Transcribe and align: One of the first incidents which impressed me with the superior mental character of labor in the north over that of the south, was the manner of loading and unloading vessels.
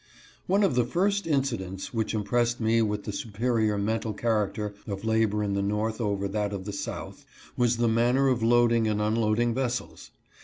One 0.47 0.63
of 0.63 0.73
the 0.73 0.83
first 0.83 1.27
incidents 1.27 1.93
which 1.93 2.15
impressed 2.15 2.59
me 2.59 2.81
with 2.81 3.03
the 3.03 3.11
superior 3.13 3.77
mental 3.77 4.13
character 4.15 4.73
of 4.87 5.03
labor 5.05 5.43
in 5.43 5.53
the 5.53 5.61
north 5.61 6.01
over 6.01 6.27
that 6.29 6.53
of 6.53 6.65
the 6.65 6.73
south, 6.73 7.23
was 7.55 7.77
the 7.77 7.87
manner 7.87 8.27
of 8.27 8.41
loading 8.41 8.87
and 8.87 8.99
unloading 8.99 9.53
vessels. 9.53 10.09